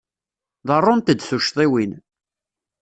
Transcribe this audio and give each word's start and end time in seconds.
Ḍerrunt-d 0.67 1.19
tuccḍiwin. 1.21 1.91